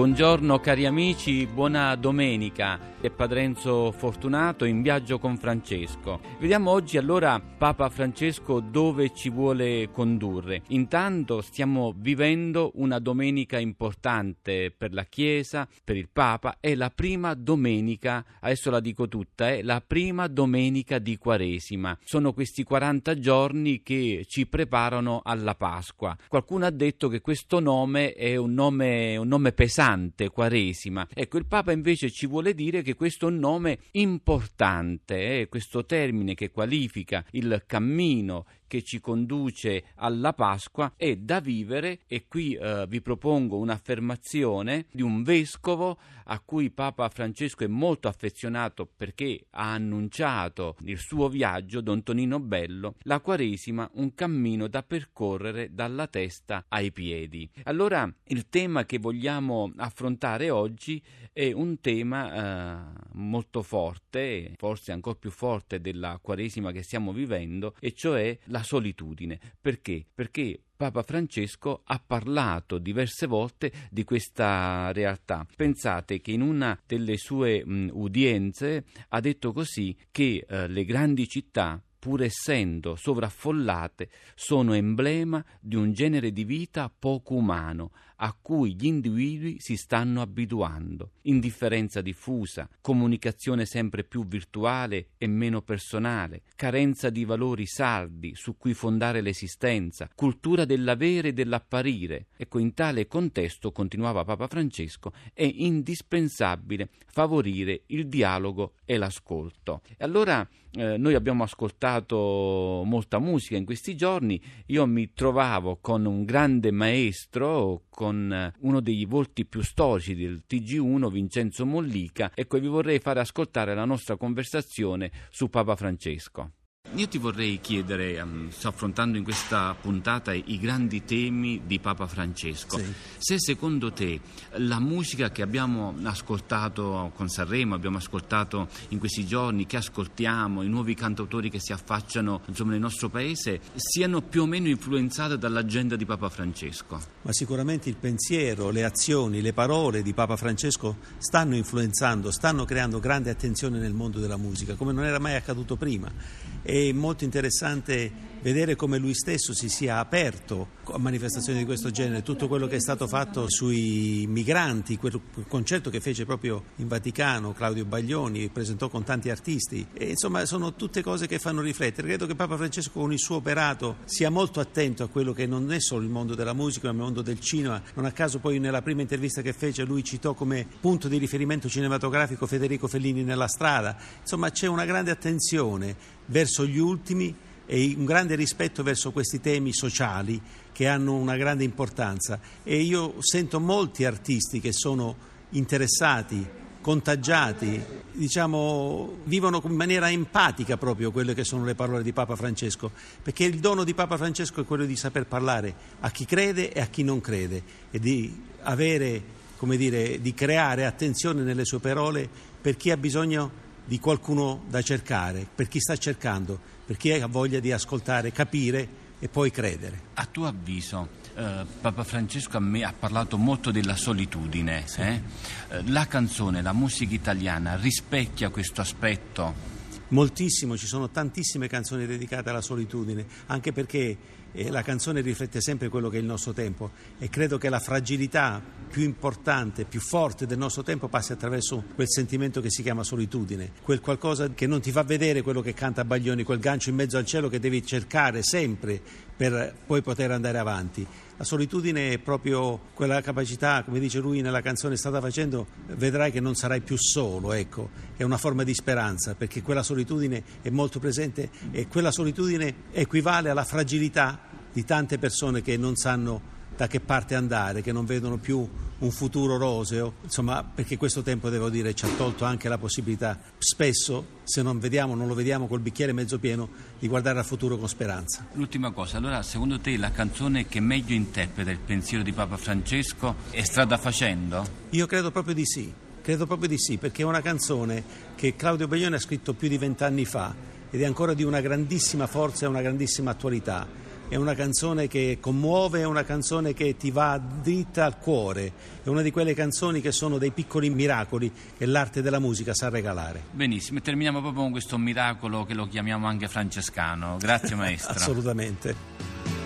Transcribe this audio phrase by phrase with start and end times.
[0.00, 6.20] Buongiorno cari amici, buona domenica è Padre Enzo Fortunato in viaggio con Francesco.
[6.38, 10.62] Vediamo oggi allora Papa Francesco dove ci vuole condurre.
[10.68, 17.32] Intanto stiamo vivendo una domenica importante per la Chiesa, per il Papa, è la prima
[17.32, 21.96] domenica, adesso la dico tutta, è la prima domenica di Quaresima.
[22.04, 26.14] Sono questi 40 giorni che ci preparano alla Pasqua.
[26.28, 29.88] Qualcuno ha detto che questo nome è un nome, un nome pesante,
[30.32, 31.08] Quaresima.
[31.12, 36.50] Ecco, il Papa invece ci vuole dire che questo nome importante, eh, questo termine che
[36.50, 43.00] qualifica il cammino che ci conduce alla Pasqua è da vivere e qui eh, vi
[43.00, 50.76] propongo un'affermazione di un vescovo a cui Papa Francesco è molto affezionato perché ha annunciato
[50.84, 56.92] il suo viaggio, Don Tonino Bello, la Quaresima un cammino da percorrere dalla testa ai
[56.92, 57.50] piedi.
[57.64, 65.16] Allora il tema che vogliamo affrontare oggi è un tema eh, molto forte, forse ancora
[65.18, 69.38] più forte della Quaresima che stiamo vivendo, e cioè la la solitudine.
[69.60, 70.04] Perché?
[70.14, 75.46] Perché Papa Francesco ha parlato diverse volte di questa realtà.
[75.56, 81.26] Pensate che in una delle sue mh, udienze ha detto così che eh, le grandi
[81.26, 87.90] città pur essendo sovraffollate, sono emblema di un genere di vita poco umano,
[88.22, 91.12] a cui gli individui si stanno abituando.
[91.22, 98.74] Indifferenza diffusa, comunicazione sempre più virtuale e meno personale, carenza di valori saldi su cui
[98.74, 102.26] fondare l'esistenza, cultura dell'avere e dell'apparire.
[102.36, 109.82] Ecco, in tale contesto, continuava Papa Francesco, è indispensabile favorire il dialogo e l'ascolto.
[109.96, 116.04] E allora eh, noi abbiamo ascoltato molta musica in questi giorni, io mi trovavo con
[116.04, 122.58] un grande maestro, con eh, uno dei volti più storici del TG1, Vincenzo Mollica, ecco
[122.58, 126.52] vi vorrei fare ascoltare la nostra conversazione su Papa Francesco.
[126.94, 132.08] Io ti vorrei chiedere, um, sto affrontando in questa puntata i grandi temi di Papa
[132.08, 132.92] Francesco, sì.
[133.16, 134.20] se secondo te
[134.54, 140.68] la musica che abbiamo ascoltato con Sanremo, abbiamo ascoltato in questi giorni, che ascoltiamo, i
[140.68, 145.94] nuovi cantautori che si affacciano insomma, nel nostro paese, siano più o meno influenzate dall'agenda
[145.94, 147.00] di Papa Francesco?
[147.22, 152.98] Ma sicuramente il pensiero, le azioni, le parole di Papa Francesco stanno influenzando, stanno creando
[152.98, 158.28] grande attenzione nel mondo della musica, come non era mai accaduto prima è molto interessante
[158.42, 162.76] vedere come lui stesso si sia aperto a manifestazioni di questo genere, tutto quello che
[162.76, 168.88] è stato fatto sui migranti, quel concerto che fece proprio in Vaticano, Claudio Baglioni, presentò
[168.88, 172.08] con tanti artisti, e insomma sono tutte cose che fanno riflettere.
[172.08, 175.70] Credo che Papa Francesco con il suo operato sia molto attento a quello che non
[175.72, 177.80] è solo il mondo della musica, ma il mondo del cinema.
[177.94, 181.68] Non a caso poi nella prima intervista che fece lui citò come punto di riferimento
[181.68, 183.96] cinematografico Federico Fellini nella strada.
[184.20, 185.96] Insomma c'è una grande attenzione
[186.26, 187.34] verso gli ultimi
[187.72, 190.42] e un grande rispetto verso questi temi sociali
[190.72, 192.40] che hanno una grande importanza.
[192.64, 195.14] E io sento molti artisti che sono
[195.50, 196.44] interessati,
[196.80, 197.80] contagiati,
[198.10, 202.90] diciamo, vivono in maniera empatica proprio quelle che sono le parole di Papa Francesco,
[203.22, 206.80] perché il dono di Papa Francesco è quello di saper parlare a chi crede e
[206.80, 207.62] a chi non crede
[207.92, 209.22] e di avere,
[209.56, 212.28] come dire, di creare attenzione nelle sue parole
[212.60, 217.26] per chi ha bisogno di qualcuno da cercare, per chi sta cercando, per chi ha
[217.26, 218.88] voglia di ascoltare, capire
[219.18, 220.00] e poi credere.
[220.14, 224.84] A tuo avviso, eh, Papa Francesco a me ha parlato molto della solitudine.
[224.86, 225.00] Sì.
[225.00, 225.22] Eh?
[225.70, 229.69] eh la canzone, la musica italiana rispecchia questo aspetto?
[230.10, 234.16] Moltissimo, ci sono tantissime canzoni dedicate alla solitudine, anche perché
[234.52, 237.78] eh, la canzone riflette sempre quello che è il nostro tempo e credo che la
[237.78, 238.60] fragilità
[238.90, 243.70] più importante, più forte del nostro tempo passi attraverso quel sentimento che si chiama solitudine,
[243.82, 247.16] quel qualcosa che non ti fa vedere quello che canta Baglioni, quel gancio in mezzo
[247.16, 249.00] al cielo che devi cercare sempre
[249.36, 251.06] per poi poter andare avanti.
[251.40, 256.38] La solitudine è proprio quella capacità, come dice lui nella canzone Strada facendo, vedrai che
[256.38, 260.98] non sarai più solo, ecco, è una forma di speranza, perché quella solitudine è molto
[260.98, 264.38] presente e quella solitudine equivale alla fragilità
[264.70, 268.68] di tante persone che non sanno da che parte andare, che non vedono più
[269.00, 273.38] un futuro roseo, insomma, perché questo tempo, devo dire, ci ha tolto anche la possibilità,
[273.58, 276.68] spesso, se non vediamo, non lo vediamo col bicchiere mezzo pieno,
[276.98, 278.46] di guardare al futuro con speranza.
[278.54, 283.36] L'ultima cosa, allora, secondo te la canzone che meglio interpreta il pensiero di Papa Francesco
[283.50, 284.66] è Strada Facendo?
[284.90, 285.92] Io credo proprio di sì,
[286.22, 289.78] credo proprio di sì, perché è una canzone che Claudio Baglione ha scritto più di
[289.78, 290.54] vent'anni fa
[290.90, 293.99] ed è ancora di una grandissima forza e una grandissima attualità.
[294.30, 298.72] È una canzone che commuove, è una canzone che ti va dritta al cuore,
[299.02, 302.88] è una di quelle canzoni che sono dei piccoli miracoli che l'arte della musica sa
[302.88, 303.42] regalare.
[303.50, 307.38] Benissimo, e terminiamo proprio con questo miracolo che lo chiamiamo anche francescano.
[307.40, 308.12] Grazie maestro.
[308.12, 309.59] Assolutamente.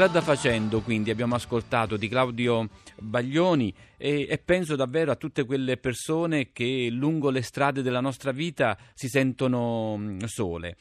[0.00, 5.76] Strada facendo, quindi, abbiamo ascoltato di Claudio Baglioni e, e, penso davvero a tutte quelle
[5.76, 10.78] persone che lungo le strade della nostra vita si sentono mm, sole.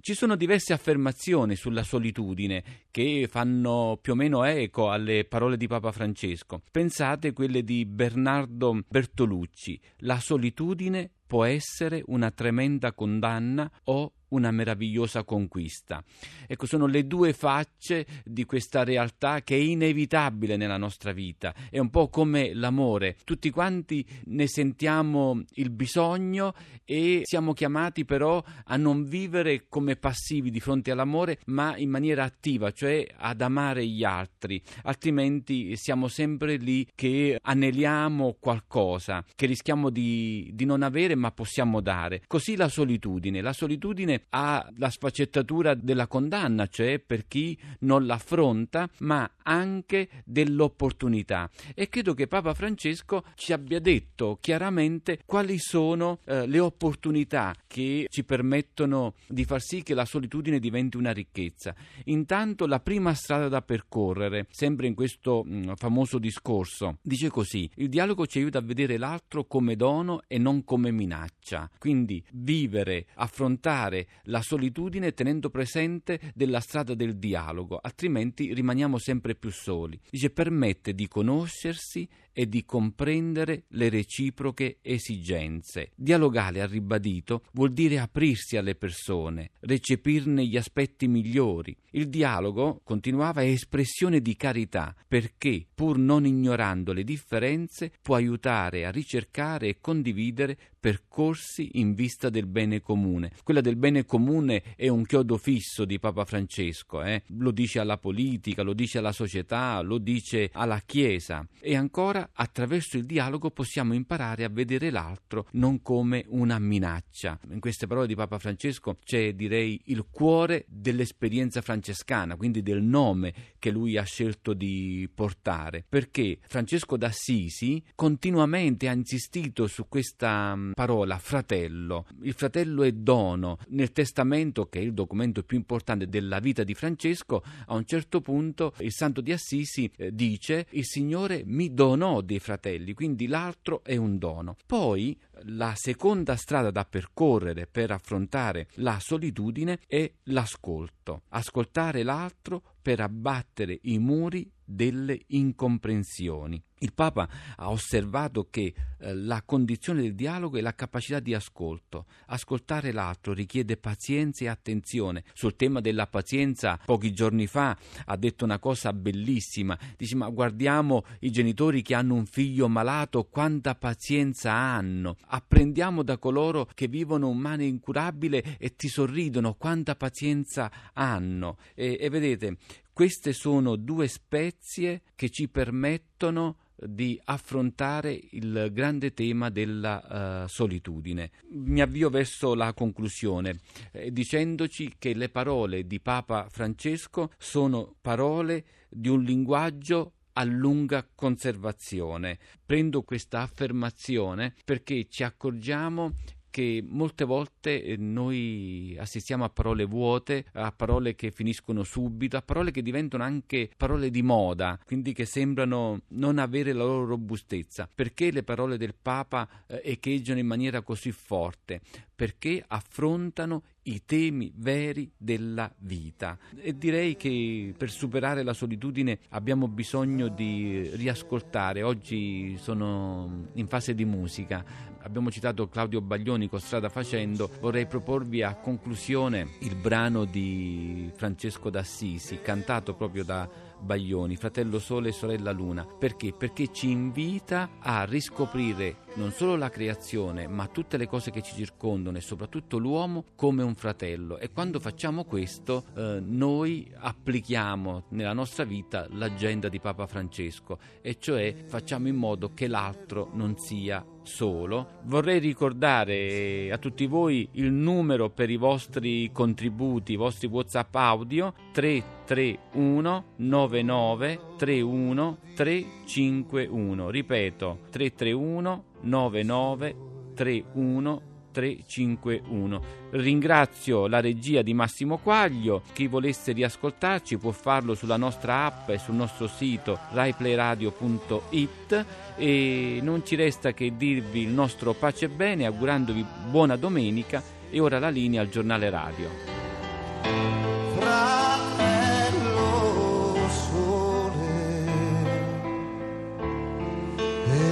[0.00, 5.68] Ci sono diverse affermazioni sulla solitudine che fanno più o meno eco alle parole di
[5.68, 6.60] Papa Francesco.
[6.68, 9.80] Pensate quelle di Bernardo Bertolucci.
[9.98, 16.02] La solitudine può essere una tremenda condanna o una meravigliosa conquista.
[16.46, 21.54] Ecco, sono le due facce di questa realtà che è inevitabile nella nostra vita.
[21.70, 23.16] È un po' come l'amore.
[23.24, 30.50] Tutti quanti ne sentiamo il bisogno e siamo chiamati però a non vivere come passivi
[30.50, 34.60] di fronte all'amore, ma in maniera attiva, cioè ad amare gli altri.
[34.82, 41.80] Altrimenti siamo sempre lì che aneliamo qualcosa, che rischiamo di, di non avere ma possiamo
[41.80, 42.22] dare.
[42.26, 43.40] Così la solitudine.
[43.40, 51.48] La solitudine ha la sfaccettatura della condanna, cioè per chi non l'affronta, ma anche dell'opportunità.
[51.74, 58.06] E credo che Papa Francesco ci abbia detto chiaramente quali sono eh, le opportunità che
[58.08, 61.74] ci permettono di far sì che la solitudine diventi una ricchezza.
[62.04, 67.68] Intanto la prima strada da percorrere, sempre in questo mh, mm, famoso discorso, dice così:
[67.76, 71.70] il dialogo ci aiuta a vedere l'altro come dono e non come minaccia.
[71.78, 79.50] Quindi vivere, affrontare la solitudine tenendo presente della strada del dialogo, altrimenti rimaniamo sempre più
[79.50, 79.98] soli.
[80.10, 82.08] Dice permette di conoscersi
[82.38, 85.92] e di comprendere le reciproche esigenze.
[85.94, 91.74] Dialogare, ha ribadito, vuol dire aprirsi alle persone, recepirne gli aspetti migliori.
[91.92, 98.84] Il dialogo, continuava, è espressione di carità, perché, pur non ignorando le differenze, può aiutare
[98.84, 103.32] a ricercare e condividere percorsi in vista del bene comune.
[103.42, 107.22] Quella del bene comune è un chiodo fisso di Papa Francesco, eh?
[107.28, 111.46] lo dice alla politica, lo dice alla società, lo dice alla Chiesa.
[111.60, 117.38] E ancora, attraverso il dialogo possiamo imparare a vedere l'altro non come una minaccia.
[117.50, 123.34] In queste parole di Papa Francesco c'è, direi, il cuore dell'esperienza francescana, quindi del nome
[123.58, 131.18] che lui ha scelto di portare, perché Francesco d'Assisi continuamente ha insistito su questa parola
[131.18, 132.06] fratello.
[132.22, 133.58] Il fratello è dono.
[133.68, 138.20] Nel testamento, che è il documento più importante della vita di Francesco, a un certo
[138.20, 143.82] punto il santo di Assisi eh, dice il Signore mi donò dei fratelli, quindi l'altro
[143.84, 144.56] è un dono.
[144.66, 151.22] Poi la seconda strada da percorrere per affrontare la solitudine è l'ascolto.
[151.28, 156.62] Ascoltare l'altro per abbattere i muri delle incomprensioni.
[156.80, 162.04] Il Papa ha osservato che eh, la condizione del dialogo è la capacità di ascolto.
[162.26, 165.24] Ascoltare l'altro richiede pazienza e attenzione.
[165.32, 169.78] Sul tema della pazienza, pochi giorni fa ha detto una cosa bellissima.
[169.96, 175.16] Dice: Ma guardiamo i genitori che hanno un figlio malato, quanta pazienza hanno.
[175.28, 181.56] Apprendiamo da coloro che vivono un male incurabile e ti sorridono, quanta pazienza hanno.
[181.74, 182.58] E, e vedete,
[182.96, 191.30] queste sono due spezie che ci permettono di affrontare il grande tema della uh, solitudine.
[191.50, 193.60] Mi avvio verso la conclusione
[193.92, 201.06] eh, dicendoci che le parole di Papa Francesco sono parole di un linguaggio a lunga
[201.14, 202.38] conservazione.
[202.64, 206.14] Prendo questa affermazione perché ci accorgiamo
[206.56, 212.40] che molte volte eh, noi assistiamo a parole vuote, a parole che finiscono subito, a
[212.40, 217.86] parole che diventano anche parole di moda, quindi che sembrano non avere la loro robustezza.
[217.94, 221.82] Perché le parole del Papa eh, echeggiano in maniera così forte?
[222.16, 226.38] Perché affrontano i temi veri della vita.
[226.56, 231.82] E direi che per superare la solitudine abbiamo bisogno di riascoltare.
[231.82, 234.64] Oggi sono in fase di musica.
[235.02, 237.48] Abbiamo citato Claudio Baglioni con Strada Facendo.
[237.60, 243.48] Vorrei proporvi a conclusione il brano di Francesco d'Assisi, cantato proprio da
[243.80, 245.84] Baglioni, Fratello Sole e Sorella Luna.
[245.84, 246.32] Perché?
[246.32, 251.54] Perché ci invita a riscoprire non solo la creazione, ma tutte le cose che ci
[251.54, 254.38] circondano e soprattutto l'uomo come un fratello.
[254.38, 261.18] E quando facciamo questo, eh, noi applichiamo nella nostra vita l'agenda di Papa Francesco, e
[261.18, 265.00] cioè facciamo in modo che l'altro non sia solo.
[265.04, 271.54] Vorrei ricordare a tutti voi il numero per i vostri contributi, i vostri WhatsApp audio
[271.72, 277.10] 331 99 31 351.
[277.10, 279.96] Ripeto 331 99
[280.34, 281.25] 31
[281.56, 282.82] 351.
[283.12, 285.80] Ringrazio la regia di Massimo Quaglio.
[285.94, 292.04] Chi volesse riascoltarci può farlo sulla nostra app e sul nostro sito raiplayradio.it
[292.36, 297.80] e non ci resta che dirvi il nostro pace e bene augurandovi buona domenica e
[297.80, 299.54] ora la linea al giornale radio.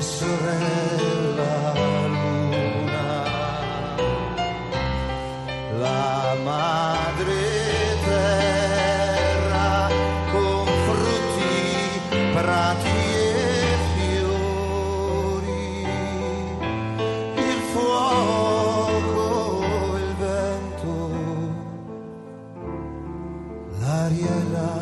[0.00, 1.19] Sorella
[24.10, 24.79] Ariela.